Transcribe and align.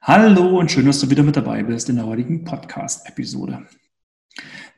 Hallo 0.00 0.58
und 0.58 0.70
schön, 0.70 0.86
dass 0.86 1.00
du 1.00 1.10
wieder 1.10 1.24
mit 1.24 1.36
dabei 1.36 1.62
bist 1.64 1.90
in 1.90 1.96
der 1.96 2.06
heutigen 2.06 2.44
Podcast-Episode. 2.44 3.66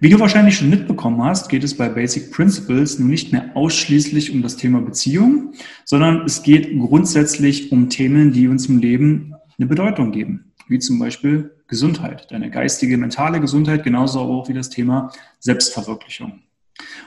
Wie 0.00 0.08
du 0.08 0.18
wahrscheinlich 0.18 0.56
schon 0.56 0.70
mitbekommen 0.70 1.22
hast, 1.22 1.50
geht 1.50 1.62
es 1.62 1.76
bei 1.76 1.88
Basic 1.88 2.32
Principles 2.32 2.98
nun 2.98 3.10
nicht 3.10 3.30
mehr 3.30 3.50
ausschließlich 3.54 4.32
um 4.32 4.42
das 4.42 4.56
Thema 4.56 4.80
Beziehung, 4.80 5.52
sondern 5.84 6.24
es 6.24 6.42
geht 6.42 6.76
grundsätzlich 6.76 7.70
um 7.70 7.90
Themen, 7.90 8.32
die 8.32 8.48
uns 8.48 8.66
im 8.66 8.78
Leben 8.78 9.34
eine 9.58 9.68
Bedeutung 9.68 10.10
geben, 10.10 10.52
wie 10.68 10.78
zum 10.78 10.98
Beispiel 10.98 11.54
Gesundheit, 11.68 12.26
deine 12.30 12.50
geistige, 12.50 12.96
mentale 12.96 13.40
Gesundheit, 13.40 13.84
genauso 13.84 14.20
auch 14.20 14.48
wie 14.48 14.54
das 14.54 14.70
Thema 14.70 15.12
Selbstverwirklichung. 15.38 16.40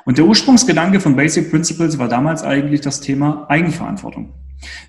Und 0.06 0.20
der 0.20 0.26
Ursprungsgedanke 0.26 1.00
von 1.00 1.16
Basic 1.16 1.50
Principles 1.50 1.98
war 1.98 2.08
damals 2.08 2.44
eigentlich 2.44 2.82
das 2.82 3.02
Thema 3.02 3.48
Eigenverantwortung. 3.50 4.34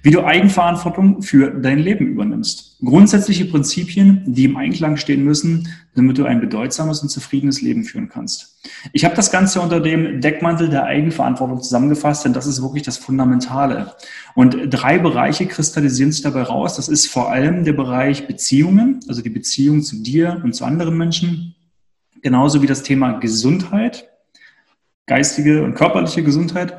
Wie 0.03 0.11
du 0.11 0.25
Eigenverantwortung 0.25 1.23
für 1.23 1.51
dein 1.51 1.79
Leben 1.79 2.07
übernimmst. 2.07 2.77
Grundsätzliche 2.85 3.47
Prinzipien, 3.47 4.23
die 4.27 4.45
im 4.45 4.57
Einklang 4.57 4.97
stehen 4.97 5.25
müssen, 5.25 5.69
damit 5.95 6.19
du 6.19 6.25
ein 6.25 6.41
bedeutsames 6.41 7.01
und 7.03 7.09
zufriedenes 7.09 7.63
Leben 7.63 7.85
führen 7.85 8.09
kannst. 8.09 8.61
Ich 8.93 9.05
habe 9.05 9.15
das 9.15 9.31
Ganze 9.31 9.61
unter 9.61 9.81
dem 9.81 10.21
Deckmantel 10.21 10.69
der 10.69 10.85
Eigenverantwortung 10.85 11.63
zusammengefasst, 11.63 12.25
denn 12.25 12.33
das 12.33 12.47
ist 12.47 12.63
wirklich 12.63 12.83
das 12.83 12.99
Fundamentale. 12.99 13.93
Und 14.35 14.57
drei 14.71 14.99
Bereiche 14.99 15.47
kristallisieren 15.47 16.13
sich 16.13 16.23
dabei 16.23 16.43
raus. 16.43 16.77
Das 16.77 16.89
ist 16.89 17.07
vor 17.07 17.31
allem 17.31 17.65
der 17.65 17.73
Bereich 17.73 18.27
Beziehungen, 18.27 19.01
also 19.09 19.23
die 19.23 19.31
Beziehung 19.31 19.83
zu 19.83 20.03
dir 20.03 20.41
und 20.43 20.55
zu 20.55 20.65
anderen 20.65 20.97
Menschen. 20.99 21.55
Genauso 22.23 22.63
wie 22.63 22.67
das 22.67 22.83
Thema 22.83 23.19
Gesundheit, 23.19 24.09
geistige 25.07 25.63
und 25.63 25.75
körperliche 25.75 26.23
Gesundheit 26.23 26.75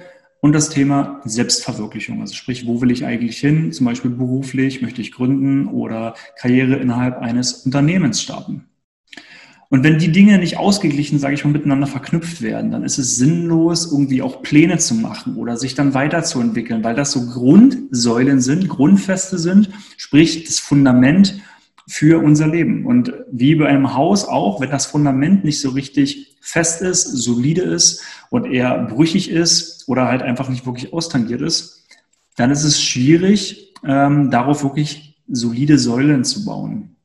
und 0.45 0.53
das 0.53 0.69
Thema 0.69 1.21
Selbstverwirklichung. 1.25 2.21
Also 2.21 2.35
sprich, 2.35 2.67
wo 2.67 2.79
will 2.79 2.91
ich 2.91 3.03
eigentlich 3.03 3.39
hin? 3.39 3.71
Zum 3.71 3.87
Beispiel 3.87 4.11
beruflich, 4.11 4.79
möchte 4.83 5.01
ich 5.01 5.11
gründen 5.11 5.65
oder 5.65 6.13
Karriere 6.37 6.75
innerhalb 6.75 7.17
eines 7.17 7.65
Unternehmens 7.65 8.21
starten. 8.21 8.65
Und 9.69 9.83
wenn 9.83 9.97
die 9.97 10.11
Dinge 10.11 10.37
nicht 10.37 10.57
ausgeglichen, 10.57 11.17
sage 11.17 11.33
ich 11.33 11.43
mal, 11.43 11.49
miteinander 11.49 11.87
verknüpft 11.87 12.43
werden, 12.43 12.69
dann 12.69 12.83
ist 12.83 12.99
es 12.99 13.15
sinnlos, 13.15 13.91
irgendwie 13.91 14.21
auch 14.21 14.43
Pläne 14.43 14.77
zu 14.77 14.93
machen 14.93 15.35
oder 15.37 15.57
sich 15.57 15.73
dann 15.73 15.95
weiterzuentwickeln, 15.95 16.83
weil 16.83 16.93
das 16.93 17.11
so 17.11 17.25
Grundsäulen 17.25 18.39
sind, 18.39 18.69
Grundfeste 18.69 19.39
sind, 19.39 19.71
sprich 19.97 20.43
das 20.43 20.59
Fundament 20.59 21.41
für 21.87 22.23
unser 22.23 22.47
Leben. 22.47 22.85
Und 22.85 23.13
wie 23.31 23.55
bei 23.55 23.67
einem 23.67 23.93
Haus 23.93 24.25
auch, 24.25 24.59
wenn 24.59 24.71
das 24.71 24.85
Fundament 24.85 25.43
nicht 25.43 25.61
so 25.61 25.69
richtig 25.69 26.37
fest 26.41 26.81
ist, 26.81 27.03
solide 27.03 27.61
ist 27.61 28.03
und 28.29 28.45
eher 28.45 28.85
brüchig 28.85 29.29
ist 29.29 29.87
oder 29.87 30.07
halt 30.07 30.21
einfach 30.21 30.49
nicht 30.49 30.65
wirklich 30.65 30.93
austangiert 30.93 31.41
ist, 31.41 31.85
dann 32.37 32.51
ist 32.51 32.63
es 32.63 32.81
schwierig, 32.81 33.73
ähm, 33.83 34.31
darauf 34.31 34.63
wirklich 34.63 35.21
solide 35.27 35.77
Säulen 35.77 36.23
zu 36.23 36.45
bauen. 36.45 36.95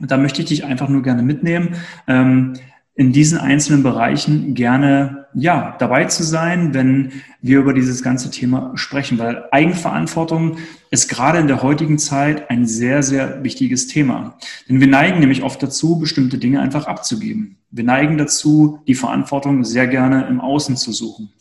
Und 0.00 0.10
da 0.10 0.16
möchte 0.16 0.42
ich 0.42 0.48
dich 0.48 0.64
einfach 0.64 0.88
nur 0.88 1.02
gerne 1.02 1.22
mitnehmen. 1.22 1.76
Ähm, 2.06 2.54
in 2.94 3.12
diesen 3.12 3.38
einzelnen 3.38 3.82
Bereichen 3.82 4.54
gerne 4.54 5.26
ja 5.34 5.76
dabei 5.78 6.04
zu 6.04 6.22
sein, 6.22 6.74
wenn 6.74 7.12
wir 7.40 7.58
über 7.58 7.72
dieses 7.72 8.02
ganze 8.02 8.30
Thema 8.30 8.72
sprechen, 8.74 9.18
weil 9.18 9.44
Eigenverantwortung 9.50 10.58
ist 10.90 11.08
gerade 11.08 11.38
in 11.38 11.46
der 11.46 11.62
heutigen 11.62 11.98
Zeit 11.98 12.50
ein 12.50 12.66
sehr 12.66 13.02
sehr 13.02 13.42
wichtiges 13.42 13.86
Thema, 13.86 14.36
denn 14.68 14.80
wir 14.80 14.88
neigen 14.88 15.20
nämlich 15.20 15.42
oft 15.42 15.62
dazu, 15.62 15.98
bestimmte 15.98 16.36
Dinge 16.36 16.60
einfach 16.60 16.86
abzugeben. 16.86 17.56
Wir 17.70 17.84
neigen 17.84 18.18
dazu, 18.18 18.80
die 18.86 18.94
Verantwortung 18.94 19.64
sehr 19.64 19.86
gerne 19.86 20.26
im 20.26 20.40
Außen 20.40 20.76
zu 20.76 20.92
suchen. 20.92 21.32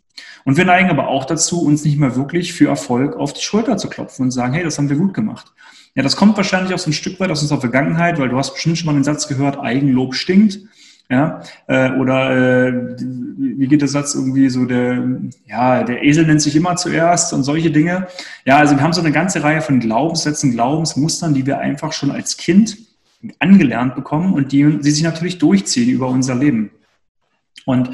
Und 0.46 0.58
wir 0.58 0.66
neigen 0.66 0.90
aber 0.90 1.10
auch 1.10 1.26
dazu, 1.26 1.62
uns 1.62 1.84
nicht 1.84 2.00
mehr 2.00 2.16
wirklich 2.16 2.54
für 2.54 2.68
Erfolg 2.68 3.16
auf 3.16 3.34
die 3.34 3.42
Schulter 3.42 3.78
zu 3.78 3.90
klopfen 3.90 4.26
und 4.26 4.32
sagen, 4.32 4.54
hey, 4.54 4.64
das 4.64 4.78
haben 4.78 4.90
wir 4.90 4.98
gut 4.98 5.14
gemacht. 5.14 5.52
Ja, 5.94 6.04
das 6.04 6.16
kommt 6.16 6.38
wahrscheinlich 6.38 6.74
auch 6.74 6.80
so 6.80 6.90
ein 6.90 6.94
Stück 6.94 7.20
weit 7.20 7.32
aus 7.32 7.42
unserer 7.42 7.60
Vergangenheit, 7.60 8.18
weil 8.18 8.30
du 8.30 8.38
hast 8.38 8.54
bestimmt 8.54 8.78
schon 8.78 8.86
mal 8.86 8.94
den 8.94 9.04
Satz 9.04 9.28
gehört, 9.28 9.60
Eigenlob 9.60 10.16
stinkt. 10.16 10.60
Ja, 11.12 11.42
äh, 11.68 11.92
oder 11.92 12.70
äh, 12.70 12.96
wie 12.98 13.68
geht 13.68 13.82
der 13.82 13.90
Satz 13.90 14.16
irgendwie 14.16 14.48
so, 14.48 14.64
der, 14.64 15.04
ja, 15.46 15.84
der 15.84 16.04
Esel 16.06 16.26
nennt 16.26 16.42
sich 16.42 16.56
immer 16.56 16.78
zuerst 16.78 17.34
und 17.34 17.44
solche 17.44 17.70
Dinge. 17.70 18.08
Ja, 18.46 18.60
also 18.60 18.78
wir 18.78 18.82
haben 18.82 18.94
so 18.94 19.02
eine 19.02 19.12
ganze 19.12 19.44
Reihe 19.44 19.62
von 19.62 19.82
Glaubenssätzen, 19.82 20.52
Glaubensmustern, 20.54 21.34
die 21.34 21.46
wir 21.46 21.60
einfach 21.60 21.92
schon 21.92 22.12
als 22.12 22.38
Kind 22.38 22.78
angelernt 23.40 23.96
bekommen 23.96 24.34
und 24.34 24.54
die, 24.54 24.64
die 24.80 24.92
sich 24.92 25.04
natürlich 25.04 25.38
durchziehen 25.38 25.90
über 25.90 26.08
unser 26.08 26.34
Leben. 26.34 26.72
Und 27.66 27.90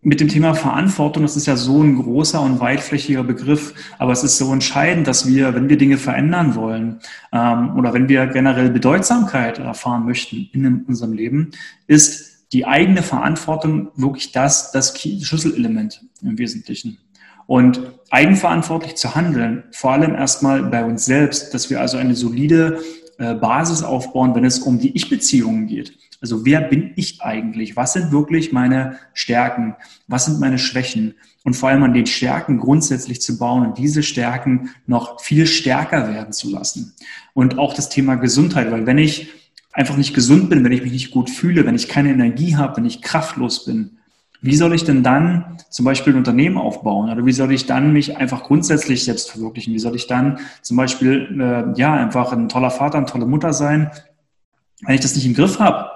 mit 0.00 0.20
dem 0.20 0.28
Thema 0.28 0.54
Verantwortung, 0.54 1.24
das 1.24 1.36
ist 1.36 1.46
ja 1.46 1.56
so 1.56 1.82
ein 1.82 1.96
großer 1.96 2.40
und 2.40 2.60
weitflächiger 2.60 3.24
Begriff, 3.24 3.74
aber 3.98 4.12
es 4.12 4.22
ist 4.22 4.38
so 4.38 4.52
entscheidend, 4.52 5.08
dass 5.08 5.26
wir, 5.26 5.54
wenn 5.56 5.68
wir 5.68 5.76
Dinge 5.78 5.98
verändern 5.98 6.54
wollen 6.54 7.00
ähm, 7.32 7.76
oder 7.76 7.94
wenn 7.94 8.08
wir 8.08 8.26
generell 8.28 8.70
Bedeutsamkeit 8.70 9.58
erfahren 9.58 10.04
möchten 10.04 10.48
in 10.52 10.84
unserem 10.86 11.14
Leben, 11.14 11.50
ist 11.88 12.33
die 12.54 12.64
eigene 12.64 13.02
Verantwortung 13.02 13.88
wirklich 13.96 14.30
das, 14.32 14.70
das 14.70 14.96
Schlüsselelement 14.98 16.02
im 16.22 16.38
Wesentlichen. 16.38 16.98
Und 17.46 17.80
eigenverantwortlich 18.10 18.94
zu 18.94 19.14
handeln, 19.14 19.64
vor 19.72 19.92
allem 19.92 20.14
erstmal 20.14 20.62
bei 20.62 20.84
uns 20.84 21.04
selbst, 21.04 21.52
dass 21.52 21.68
wir 21.68 21.80
also 21.80 21.98
eine 21.98 22.14
solide 22.14 22.80
äh, 23.18 23.34
Basis 23.34 23.82
aufbauen, 23.82 24.34
wenn 24.34 24.44
es 24.44 24.60
um 24.60 24.78
die 24.78 24.94
Ich-Beziehungen 24.96 25.66
geht. 25.66 25.98
Also 26.20 26.46
wer 26.46 26.60
bin 26.62 26.92
ich 26.96 27.20
eigentlich? 27.20 27.76
Was 27.76 27.92
sind 27.92 28.12
wirklich 28.12 28.52
meine 28.52 28.98
Stärken? 29.12 29.74
Was 30.06 30.24
sind 30.24 30.40
meine 30.40 30.58
Schwächen? 30.58 31.14
Und 31.42 31.54
vor 31.54 31.68
allem 31.68 31.82
an 31.82 31.92
den 31.92 32.06
Stärken 32.06 32.58
grundsätzlich 32.58 33.20
zu 33.20 33.36
bauen 33.36 33.66
und 33.66 33.78
diese 33.78 34.02
Stärken 34.02 34.70
noch 34.86 35.20
viel 35.20 35.46
stärker 35.46 36.08
werden 36.08 36.32
zu 36.32 36.50
lassen. 36.50 36.94
Und 37.34 37.58
auch 37.58 37.74
das 37.74 37.90
Thema 37.90 38.14
Gesundheit, 38.14 38.70
weil 38.70 38.86
wenn 38.86 38.96
ich 38.96 39.28
einfach 39.74 39.96
nicht 39.96 40.14
gesund 40.14 40.48
bin, 40.48 40.64
wenn 40.64 40.72
ich 40.72 40.82
mich 40.82 40.92
nicht 40.92 41.10
gut 41.10 41.28
fühle, 41.28 41.66
wenn 41.66 41.74
ich 41.74 41.88
keine 41.88 42.10
Energie 42.10 42.56
habe, 42.56 42.76
wenn 42.78 42.86
ich 42.86 43.02
kraftlos 43.02 43.66
bin, 43.66 43.98
wie 44.40 44.56
soll 44.56 44.74
ich 44.74 44.84
denn 44.84 45.02
dann 45.02 45.56
zum 45.70 45.86
Beispiel 45.86 46.12
ein 46.12 46.18
Unternehmen 46.18 46.58
aufbauen? 46.58 47.10
Oder 47.10 47.24
wie 47.24 47.32
soll 47.32 47.50
ich 47.50 47.64
dann 47.64 47.94
mich 47.94 48.18
einfach 48.18 48.44
grundsätzlich 48.44 49.02
selbst 49.02 49.30
verwirklichen? 49.30 49.72
Wie 49.72 49.78
soll 49.78 49.96
ich 49.96 50.06
dann 50.06 50.38
zum 50.60 50.76
Beispiel, 50.76 51.40
äh, 51.40 51.78
ja, 51.80 51.94
einfach 51.94 52.30
ein 52.32 52.50
toller 52.50 52.70
Vater, 52.70 52.98
eine 52.98 53.06
tolle 53.06 53.24
Mutter 53.24 53.54
sein, 53.54 53.90
wenn 54.82 54.94
ich 54.96 55.00
das 55.00 55.14
nicht 55.14 55.24
im 55.24 55.32
Griff 55.32 55.58
habe? 55.60 55.88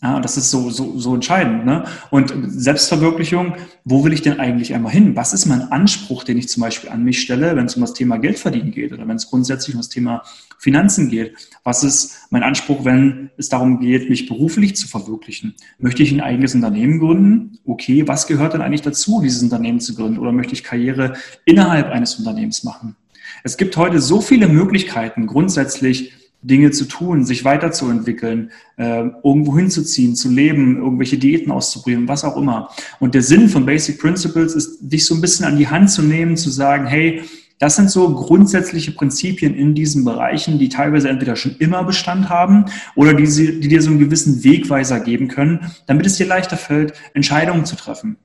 Ja, 0.00 0.20
das 0.20 0.36
ist 0.36 0.52
so, 0.52 0.70
so, 0.70 0.96
so 0.96 1.16
entscheidend. 1.16 1.66
Ne? 1.66 1.82
Und 2.10 2.32
Selbstverwirklichung, 2.46 3.54
wo 3.84 4.04
will 4.04 4.12
ich 4.12 4.22
denn 4.22 4.38
eigentlich 4.38 4.72
einmal 4.72 4.92
hin? 4.92 5.16
Was 5.16 5.32
ist 5.32 5.46
mein 5.46 5.72
Anspruch, 5.72 6.22
den 6.22 6.38
ich 6.38 6.48
zum 6.48 6.60
Beispiel 6.60 6.90
an 6.90 7.02
mich 7.02 7.20
stelle, 7.20 7.56
wenn 7.56 7.66
es 7.66 7.74
um 7.74 7.80
das 7.80 7.94
Thema 7.94 8.16
Geld 8.18 8.38
verdienen 8.38 8.70
geht 8.70 8.92
oder 8.92 9.08
wenn 9.08 9.16
es 9.16 9.28
grundsätzlich 9.28 9.74
um 9.74 9.80
das 9.80 9.88
Thema 9.88 10.22
Finanzen 10.58 11.08
geht? 11.08 11.34
Was 11.64 11.82
ist 11.82 12.28
mein 12.30 12.44
Anspruch, 12.44 12.84
wenn 12.84 13.30
es 13.38 13.48
darum 13.48 13.80
geht, 13.80 14.08
mich 14.08 14.28
beruflich 14.28 14.76
zu 14.76 14.86
verwirklichen? 14.86 15.54
Möchte 15.80 16.04
ich 16.04 16.12
ein 16.12 16.20
eigenes 16.20 16.54
Unternehmen 16.54 17.00
gründen? 17.00 17.58
Okay, 17.64 18.06
was 18.06 18.28
gehört 18.28 18.54
denn 18.54 18.62
eigentlich 18.62 18.82
dazu, 18.82 19.20
dieses 19.20 19.42
Unternehmen 19.42 19.80
zu 19.80 19.96
gründen? 19.96 20.18
Oder 20.18 20.30
möchte 20.30 20.52
ich 20.52 20.62
Karriere 20.62 21.14
innerhalb 21.44 21.88
eines 21.88 22.14
Unternehmens 22.14 22.62
machen? 22.62 22.94
Es 23.42 23.56
gibt 23.56 23.76
heute 23.76 24.00
so 24.00 24.20
viele 24.20 24.46
Möglichkeiten, 24.46 25.26
grundsätzlich 25.26 26.12
Dinge 26.42 26.70
zu 26.70 26.84
tun, 26.84 27.24
sich 27.24 27.44
weiterzuentwickeln, 27.44 28.50
äh, 28.76 29.08
irgendwo 29.24 29.56
hinzuziehen, 29.58 30.14
zu 30.14 30.30
leben, 30.30 30.76
irgendwelche 30.76 31.18
Diäten 31.18 31.50
auszuprobieren, 31.50 32.06
was 32.06 32.24
auch 32.24 32.36
immer. 32.36 32.70
Und 33.00 33.14
der 33.14 33.22
Sinn 33.22 33.48
von 33.48 33.66
Basic 33.66 33.98
Principles 34.00 34.54
ist, 34.54 34.78
dich 34.80 35.04
so 35.04 35.14
ein 35.14 35.20
bisschen 35.20 35.46
an 35.46 35.58
die 35.58 35.68
Hand 35.68 35.90
zu 35.90 36.02
nehmen, 36.02 36.36
zu 36.36 36.50
sagen, 36.50 36.86
hey, 36.86 37.22
das 37.58 37.74
sind 37.74 37.90
so 37.90 38.14
grundsätzliche 38.14 38.92
Prinzipien 38.92 39.54
in 39.54 39.74
diesen 39.74 40.04
Bereichen, 40.04 40.60
die 40.60 40.68
teilweise 40.68 41.08
entweder 41.08 41.34
schon 41.34 41.56
immer 41.58 41.82
Bestand 41.82 42.28
haben 42.28 42.66
oder 42.94 43.14
die, 43.14 43.26
sie, 43.26 43.58
die 43.58 43.66
dir 43.66 43.82
so 43.82 43.90
einen 43.90 43.98
gewissen 43.98 44.44
Wegweiser 44.44 45.00
geben 45.00 45.26
können, 45.26 45.72
damit 45.86 46.06
es 46.06 46.16
dir 46.16 46.26
leichter 46.26 46.56
fällt, 46.56 46.92
Entscheidungen 47.14 47.64
zu 47.64 47.74
treffen. 47.74 48.16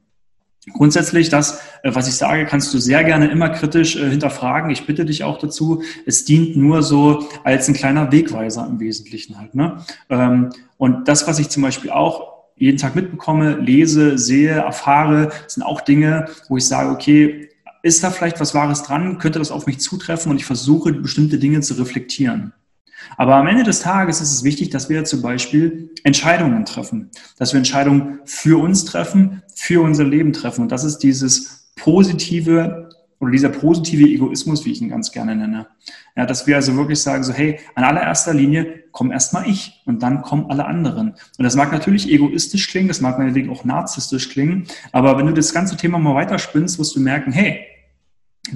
Grundsätzlich, 0.71 1.27
das, 1.27 1.59
äh, 1.83 1.93
was 1.93 2.07
ich 2.07 2.15
sage, 2.15 2.45
kannst 2.45 2.73
du 2.73 2.77
sehr 2.77 3.03
gerne 3.03 3.27
immer 3.27 3.49
kritisch 3.49 3.97
äh, 3.97 4.09
hinterfragen. 4.09 4.69
Ich 4.69 4.85
bitte 4.85 5.03
dich 5.03 5.23
auch 5.23 5.37
dazu. 5.37 5.83
Es 6.05 6.23
dient 6.23 6.55
nur 6.55 6.83
so 6.83 7.27
als 7.43 7.67
ein 7.67 7.73
kleiner 7.73 8.11
Wegweiser 8.11 8.65
im 8.69 8.79
Wesentlichen 8.79 9.37
halt. 9.37 9.55
Ne? 9.55 9.83
Ähm, 10.09 10.51
und 10.77 11.07
das, 11.07 11.27
was 11.27 11.39
ich 11.39 11.49
zum 11.49 11.63
Beispiel 11.63 11.91
auch 11.91 12.33
jeden 12.55 12.77
Tag 12.77 12.95
mitbekomme, 12.95 13.57
lese, 13.57 14.17
sehe, 14.17 14.51
erfahre, 14.51 15.31
sind 15.47 15.63
auch 15.63 15.81
Dinge, 15.81 16.27
wo 16.47 16.55
ich 16.55 16.65
sage, 16.65 16.91
okay, 16.91 17.49
ist 17.81 18.01
da 18.01 18.11
vielleicht 18.11 18.39
was 18.39 18.55
Wahres 18.55 18.83
dran? 18.83 19.17
Könnte 19.17 19.39
das 19.39 19.51
auf 19.51 19.65
mich 19.65 19.79
zutreffen? 19.79 20.31
Und 20.31 20.37
ich 20.37 20.45
versuche, 20.45 20.93
bestimmte 20.93 21.39
Dinge 21.39 21.59
zu 21.59 21.73
reflektieren. 21.73 22.53
Aber 23.17 23.35
am 23.35 23.47
Ende 23.47 23.63
des 23.63 23.79
Tages 23.81 24.21
ist 24.21 24.33
es 24.33 24.43
wichtig, 24.43 24.69
dass 24.69 24.89
wir 24.89 25.03
zum 25.05 25.21
Beispiel 25.21 25.91
Entscheidungen 26.03 26.65
treffen, 26.65 27.09
dass 27.37 27.53
wir 27.53 27.57
Entscheidungen 27.57 28.19
für 28.25 28.61
uns 28.61 28.85
treffen, 28.85 29.43
für 29.55 29.81
unser 29.81 30.03
Leben 30.03 30.33
treffen. 30.33 30.61
Und 30.61 30.71
das 30.71 30.83
ist 30.83 30.99
dieses 30.99 31.71
positive 31.75 32.89
oder 33.19 33.31
dieser 33.31 33.49
positive 33.49 34.03
Egoismus, 34.03 34.65
wie 34.65 34.71
ich 34.71 34.81
ihn 34.81 34.89
ganz 34.89 35.11
gerne 35.11 35.35
nenne. 35.35 35.67
Ja, 36.15 36.25
dass 36.25 36.45
wir 36.45 36.57
also 36.57 36.75
wirklich 36.75 37.01
sagen, 37.01 37.23
so, 37.23 37.33
hey, 37.33 37.59
an 37.73 37.83
allererster 37.83 38.33
Linie 38.33 38.83
komm 38.91 39.11
erstmal 39.11 39.47
ich 39.47 39.81
und 39.85 40.03
dann 40.03 40.21
kommen 40.21 40.49
alle 40.49 40.65
anderen. 40.65 41.15
Und 41.37 41.43
das 41.43 41.55
mag 41.55 41.71
natürlich 41.71 42.11
egoistisch 42.11 42.67
klingen, 42.67 42.89
das 42.89 43.01
mag 43.01 43.17
meinetwegen 43.17 43.49
auch 43.49 43.63
narzisstisch 43.63 44.29
klingen, 44.29 44.65
aber 44.91 45.17
wenn 45.17 45.25
du 45.25 45.33
das 45.33 45.53
ganze 45.53 45.77
Thema 45.77 45.99
mal 45.99 46.15
weiterspinnst, 46.15 46.77
wirst 46.77 46.95
du 46.95 46.99
merken, 46.99 47.31
hey, 47.31 47.65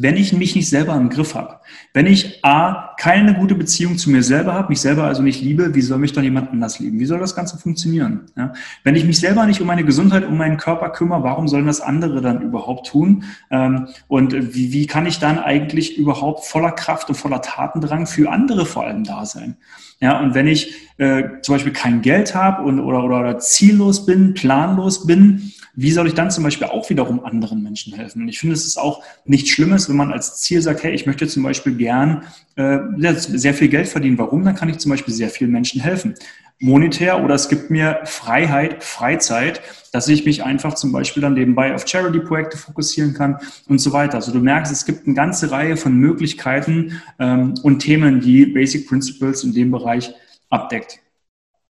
wenn 0.02 0.18
ich 0.18 0.34
mich 0.34 0.56
nicht 0.56 0.70
selber 0.70 0.96
im 0.96 1.10
Griff 1.10 1.36
habe, 1.36 1.60
wenn 1.94 2.06
ich 2.06 2.44
A, 2.44 2.96
keine 2.98 3.34
gute 3.34 3.56
Beziehung 3.56 3.98
zu 3.98 4.10
mir 4.10 4.24
selber 4.24 4.54
habe, 4.54 4.70
mich 4.70 4.82
selber 4.82 5.04
also 5.04 5.22
nicht 5.22 5.42
liebe, 5.42 5.74
wie 5.76 5.82
soll 5.82 5.98
mich 5.98 6.14
dann 6.14 6.24
jemand 6.24 6.52
anders 6.52 6.80
lieben? 6.80 7.00
Wie 7.00 7.06
soll 7.06 7.20
das 7.20 7.36
Ganze 7.36 7.58
funktionieren? 7.58 8.26
Ja? 8.36 8.54
Wenn 8.84 8.96
ich 8.96 9.06
mich 9.06 9.20
selber 9.20 9.46
nicht 9.46 9.62
um 9.62 9.68
meine 9.68 9.84
Gesundheit, 9.84 10.26
um 10.26 10.38
meinen 10.38 10.58
Körper 10.58 10.90
kümmere, 10.90 11.24
warum 11.24 11.48
sollen 11.48 11.66
das 11.66 11.82
andere 11.82 12.22
dann 12.22 12.42
überhaupt 12.42 12.88
tun? 12.88 13.24
Ähm, 13.52 13.88
und 14.08 14.34
wie, 14.56 14.74
wie 14.74 14.88
kann 14.88 15.06
ich 15.06 15.20
dann 15.20 15.40
eigentlich 15.40 15.98
überhaupt 15.98 16.46
voller 16.46 16.72
Kraft 16.72 17.10
und 17.10 17.16
voller 17.16 17.42
Tatendrang 17.42 18.08
für 18.08 18.32
andere 18.32 18.66
vor 18.66 18.86
allem 18.86 19.04
da 19.04 19.26
sein? 19.26 19.58
Ja, 20.00 20.20
und 20.20 20.36
wenn 20.36 20.48
ich 20.48 20.76
äh, 20.98 21.42
zum 21.42 21.56
Beispiel 21.56 21.74
kein 21.74 22.02
Geld 22.02 22.36
habe 22.36 22.64
und, 22.64 22.80
oder, 22.80 23.04
oder, 23.04 23.20
oder 23.20 23.40
ziellos 23.40 24.06
bin, 24.06 24.36
planlos 24.36 25.08
bin, 25.08 25.52
wie 25.80 25.92
soll 25.92 26.08
ich 26.08 26.16
dann 26.16 26.32
zum 26.32 26.44
Beispiel 26.44 26.66
auch 26.66 26.90
wiederum 26.90 27.24
anderen 27.24 27.62
Menschen 27.62 27.94
helfen? 27.94 28.24
Und 28.24 28.30
ich 28.30 28.40
finde, 28.40 28.56
es 28.56 28.66
ist 28.66 28.78
auch 28.78 29.04
nichts 29.26 29.52
Schlimmes, 29.52 29.88
wenn 29.88 29.96
man 29.96 30.12
als 30.12 30.42
Ziel 30.42 30.60
sagt, 30.60 30.82
hey, 30.82 30.92
ich 30.92 31.06
möchte 31.06 31.28
zum 31.28 31.44
Beispiel 31.44 31.76
gern 31.76 32.24
äh, 32.56 32.80
sehr 33.14 33.54
viel 33.54 33.68
Geld 33.68 33.88
verdienen. 33.88 34.18
Warum? 34.18 34.44
Dann 34.44 34.56
kann 34.56 34.70
ich 34.70 34.80
zum 34.80 34.90
Beispiel 34.90 35.14
sehr 35.14 35.30
vielen 35.30 35.52
Menschen 35.52 35.80
helfen. 35.80 36.16
Monetär 36.60 37.24
oder 37.24 37.36
es 37.36 37.48
gibt 37.48 37.70
mir 37.70 38.00
Freiheit, 38.06 38.84
Freizeit, 38.84 39.62
dass 39.92 40.08
ich 40.08 40.26
mich 40.26 40.44
einfach 40.44 40.74
zum 40.74 40.92
Beispiel 40.92 41.22
dann 41.22 41.36
nebenbei 41.36 41.76
auf 41.76 41.88
Charity-Projekte 41.88 42.58
fokussieren 42.58 43.14
kann 43.14 43.38
und 43.68 43.78
so 43.78 43.94
weiter. 43.94 44.16
Also 44.16 44.32
du 44.32 44.40
merkst, 44.40 44.72
es 44.72 44.84
gibt 44.84 45.06
eine 45.06 45.14
ganze 45.14 45.52
Reihe 45.52 45.78
von 45.78 45.96
Möglichkeiten 45.96 47.00
ähm, 47.20 47.54
und 47.62 47.80
Themen, 47.80 48.20
die 48.20 48.48
Basic 48.48 48.88
Principles 48.88 49.44
in 49.44 49.54
dem 49.54 49.70
Bereich 49.70 50.12
abdeckt. 50.50 51.02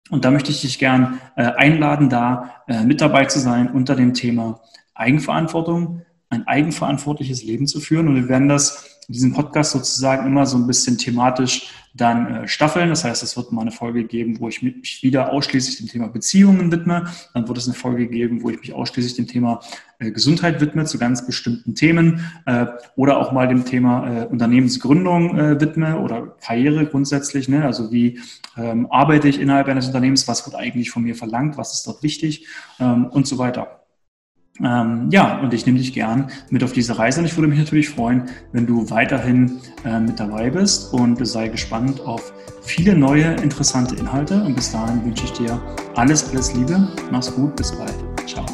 Und 0.10 0.26
da 0.26 0.32
möchte 0.32 0.52
ich 0.52 0.62
dich 0.62 0.80
gern 0.80 1.20
äh, 1.36 1.44
einladen, 1.44 2.10
da 2.10 2.64
äh, 2.68 2.84
mit 2.84 3.02
dabei 3.02 3.26
zu 3.26 3.40
sein 3.40 3.72
unter 3.72 3.96
dem 3.96 4.14
Thema 4.14 4.62
Eigenverantwortung, 4.94 6.02
ein 6.30 6.46
eigenverantwortliches 6.48 7.44
Leben 7.44 7.68
zu 7.68 7.80
führen. 7.80 8.08
Und 8.08 8.16
wir 8.16 8.30
werden 8.30 8.50
das 8.50 8.93
in 9.08 9.14
diesem 9.14 9.34
Podcast 9.34 9.72
sozusagen 9.72 10.26
immer 10.26 10.46
so 10.46 10.58
ein 10.58 10.68
bisschen 10.68 10.98
thematisch 10.98 11.74
dann 11.94 12.28
äh, 12.28 12.48
staffeln. 12.48 12.90
Das 12.90 13.04
heißt, 13.04 13.22
es 13.22 13.38
wird 13.38 13.52
mal 13.52 13.62
eine 13.62 13.72
Folge 13.72 14.04
geben, 14.06 14.40
wo 14.40 14.48
ich 14.48 14.62
mich 14.64 15.04
wieder 15.04 15.32
ausschließlich 15.32 15.78
dem 15.78 15.88
Thema 15.88 16.08
Beziehungen 16.08 16.72
widme. 16.72 17.06
Dann 17.34 17.48
wird 17.48 17.58
es 17.58 17.68
eine 17.68 17.76
Folge 17.76 18.08
geben, 18.08 18.42
wo 18.42 18.50
ich 18.50 18.60
mich 18.60 18.74
ausschließlich 18.74 19.16
dem 19.16 19.28
Thema 19.28 19.60
äh, 20.00 20.12
Gesundheit 20.12 20.60
widme, 20.60 20.86
zu 20.86 20.98
ganz 20.98 21.26
bestimmten 21.26 21.76
Themen. 21.76 22.26
Äh, 22.46 22.66
oder 22.96 23.18
auch 23.18 23.32
mal 23.32 23.48
dem 23.48 23.66
Thema 23.66 24.24
äh, 24.24 24.26
Unternehmensgründung 24.26 25.38
äh, 25.38 25.62
widme 25.62 26.00
oder 26.00 26.36
Karriere 26.42 26.86
grundsätzlich. 26.88 27.48
Ne? 27.48 27.64
Also 27.64 27.92
wie 27.92 28.20
ähm, 28.58 28.88
arbeite 28.90 29.28
ich 29.28 29.40
innerhalb 29.40 29.68
eines 29.68 29.88
Unternehmens, 29.88 30.28
was 30.28 30.46
wird 30.48 30.56
eigentlich 30.56 30.90
von 30.90 31.04
mir 31.04 31.16
verlangt, 31.16 31.58
was 31.58 31.74
ist 31.76 31.88
dort 31.88 32.02
wichtig 32.02 32.48
ähm, 32.80 33.06
und 33.06 33.28
so 33.28 33.38
weiter. 33.38 33.83
Ähm, 34.62 35.10
ja, 35.12 35.40
und 35.40 35.54
ich 35.54 35.66
nehme 35.66 35.80
dich 35.80 35.94
gern 35.94 36.30
mit 36.50 36.64
auf 36.64 36.74
diese 36.74 37.00
Reise 37.00 37.20
und 37.20 37.26
ich 37.26 37.36
würde 37.36 37.48
mich 37.48 37.58
natürlich 37.58 37.90
freuen, 37.90 38.24
wenn 38.52 38.68
du 38.68 38.90
weiterhin 38.90 39.60
äh, 39.84 40.00
mit 40.00 40.20
dabei 40.20 40.50
bist 40.52 40.94
und 40.94 41.26
sei 41.26 41.48
gespannt 41.48 42.02
auf 42.02 42.34
viele 42.62 42.96
neue 42.96 43.34
interessante 43.42 43.96
Inhalte. 43.96 44.44
Und 44.44 44.56
bis 44.56 44.72
dahin 44.72 45.04
wünsche 45.04 45.26
ich 45.26 45.34
dir 45.34 45.60
alles, 45.96 46.30
alles 46.30 46.54
Liebe, 46.54 46.88
mach's 47.12 47.34
gut, 47.34 47.56
bis 47.56 47.72
bald, 47.72 47.96
ciao. 48.28 48.46